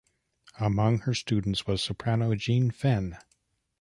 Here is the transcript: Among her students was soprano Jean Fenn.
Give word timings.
Among 0.59 1.01
her 1.01 1.13
students 1.13 1.67
was 1.67 1.83
soprano 1.83 2.33
Jean 2.33 2.71
Fenn. 2.71 3.19